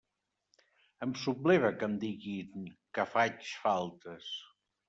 Em 1.07 1.13
subleva 1.25 1.71
que 1.83 1.89
em 1.89 1.99
diguin 2.05 2.65
que 2.99 3.09
faig 3.15 3.55
faltes. 3.67 4.35